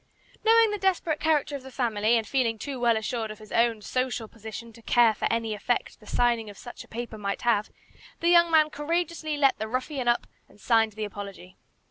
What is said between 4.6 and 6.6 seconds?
to care for any effect the signing of